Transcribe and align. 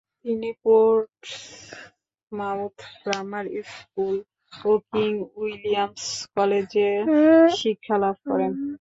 তিনি 0.21 0.49
Portsmouth 0.63 1.97
grammar 3.01 3.45
school 3.71 4.15
ও 4.63 4.71
King 4.91 5.11
William's 5.37 6.05
কলেজে 6.35 6.89
শিক্ষালাভ 7.59 8.15
করেন। 8.27 8.51